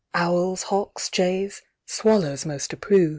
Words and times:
Owls, 0.15 0.63
hawks, 0.63 1.11
jays 1.11 1.61
swallows 1.85 2.43
most 2.43 2.73
approve. 2.73 3.09